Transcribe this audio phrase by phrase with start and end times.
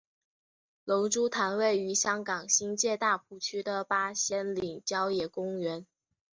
[0.83, 5.85] 龙珠潭位于香港新界大埔区的八仙岭郊野公园。